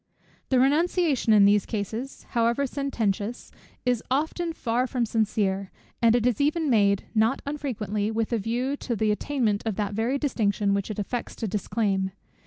[0.49, 3.51] The renunciation in these cases, however sententious,
[3.85, 5.69] is often far from sincere;
[6.01, 9.93] and it is even made not unfrequently, with a view to the attainment of that
[9.93, 12.13] very distinction which it affects to disclaim.